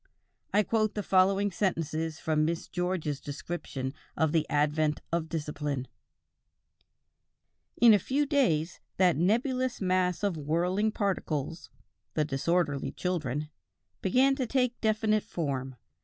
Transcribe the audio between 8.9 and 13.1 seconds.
that nebulous mass of whirling particles the disorderly